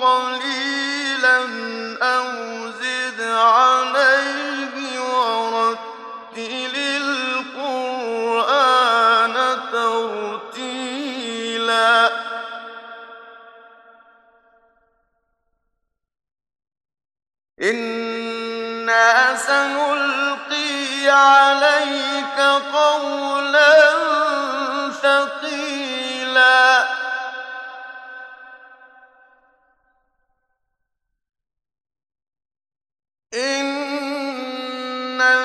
[0.00, 1.40] قليلا
[2.02, 2.26] أو
[2.70, 6.76] زد عليه ورتل
[7.56, 8.36] القرآن
[9.72, 10.90] ترتيلا.
[17.62, 22.38] إنا سنلقي عليك
[22.72, 23.74] قولا
[25.02, 25.99] ثقيلا.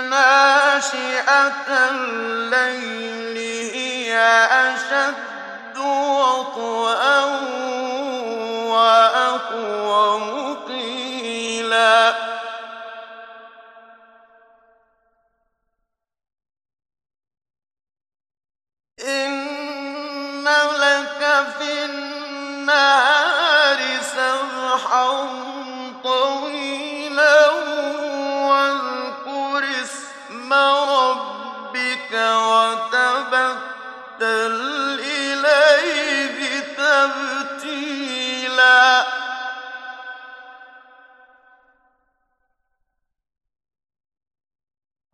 [0.10, 3.38] ناشئة الليل
[3.74, 4.18] هي
[4.52, 7.26] أشد وطئا
[8.72, 12.14] وأقوم قيلا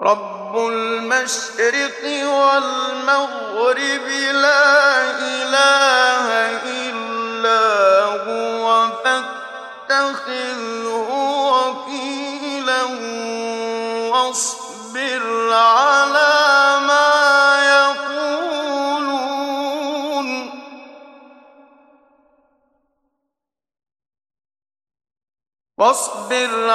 [0.02, 6.26] رب المشرق والمغرب لا إله
[6.90, 7.62] إلا
[8.26, 11.10] هو فاتخذه
[11.54, 12.84] وكيلا
[14.12, 16.34] واصبر على
[16.88, 17.12] ما
[17.76, 19.08] يقولون
[25.78, 26.71] واصبر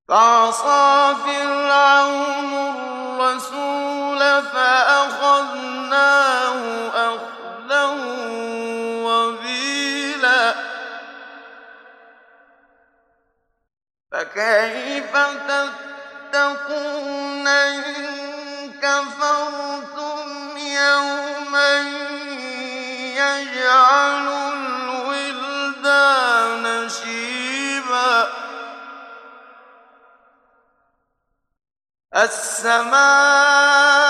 [0.08, 5.80] فعصى فرعون الرسول فأخذناه
[6.88, 7.84] أخذا
[9.04, 10.54] وبيلا.
[14.12, 15.16] فكيف
[16.32, 21.80] تتقون إن كفرتم يوما
[23.16, 24.33] يجعل
[32.16, 34.03] السماء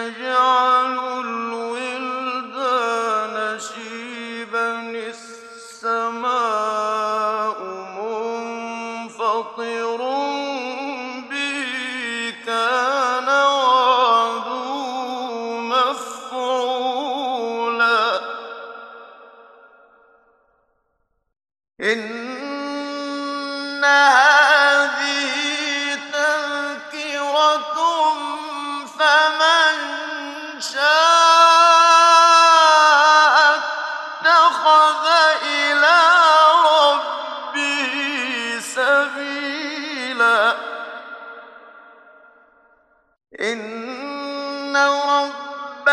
[0.00, 0.96] يجعل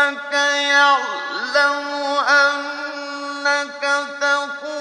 [0.08, 1.86] ربك يعلم
[2.28, 3.82] أنك
[4.20, 4.77] تقول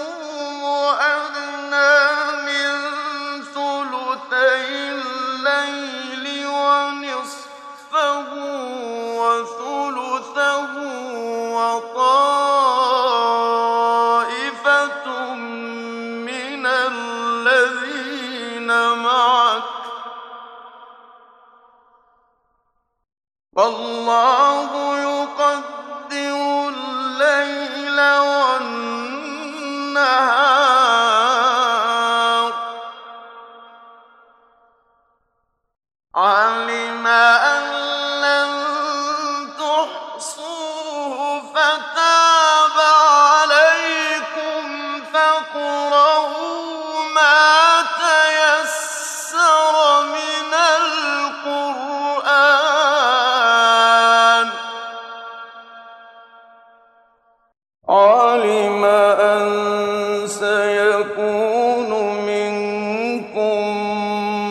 [36.18, 37.47] علم أن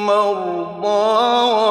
[0.07, 1.66] مرضى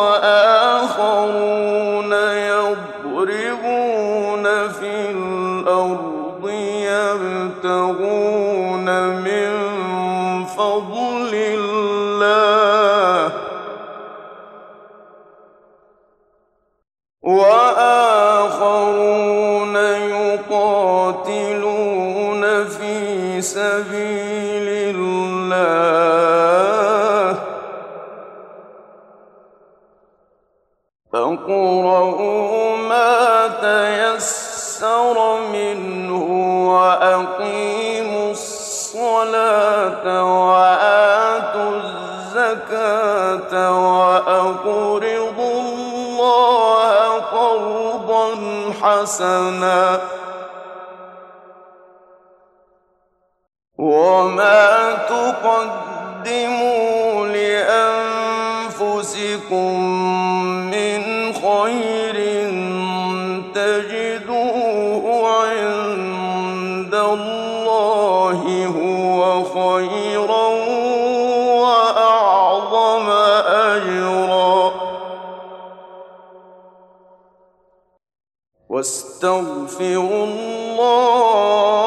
[31.15, 35.17] فاقرؤوا ما تيسر
[35.53, 36.27] منه
[36.73, 40.05] وأقيموا الصلاة
[40.49, 43.53] وآتوا الزكاة
[43.97, 48.35] وأقرضوا الله قرضا
[48.81, 49.99] حسنا
[53.77, 56.94] وما تقدموا
[63.55, 70.47] تجدوه عند الله هو خيرا
[71.61, 73.09] وأعظم
[73.47, 74.71] أجرا.
[79.81, 81.84] الله